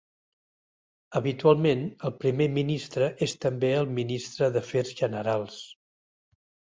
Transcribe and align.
Habitualment, 1.17 1.83
el 2.09 2.13
primer 2.23 2.47
ministre 2.55 3.09
és 3.25 3.35
també 3.45 3.69
el 3.81 3.91
Ministre 3.99 4.49
d'Afers 4.57 4.95
Generals. 5.03 5.59